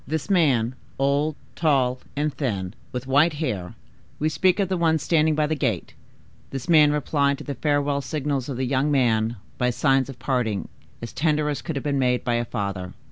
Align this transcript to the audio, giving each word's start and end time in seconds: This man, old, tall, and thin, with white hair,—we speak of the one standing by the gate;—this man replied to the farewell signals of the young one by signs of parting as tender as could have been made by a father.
This 0.07 0.31
man, 0.31 0.73
old, 0.97 1.35
tall, 1.55 1.99
and 2.15 2.33
thin, 2.33 2.73
with 2.91 3.05
white 3.05 3.33
hair,—we 3.33 4.29
speak 4.29 4.59
of 4.59 4.67
the 4.67 4.75
one 4.75 4.97
standing 4.97 5.35
by 5.35 5.45
the 5.45 5.53
gate;—this 5.53 6.67
man 6.67 6.91
replied 6.91 7.37
to 7.37 7.43
the 7.43 7.53
farewell 7.53 8.01
signals 8.01 8.49
of 8.49 8.57
the 8.57 8.65
young 8.65 8.91
one 8.91 9.35
by 9.59 9.69
signs 9.69 10.09
of 10.09 10.17
parting 10.17 10.69
as 11.03 11.13
tender 11.13 11.49
as 11.49 11.61
could 11.61 11.75
have 11.75 11.83
been 11.83 11.99
made 11.99 12.23
by 12.23 12.33
a 12.33 12.45
father. 12.45 12.95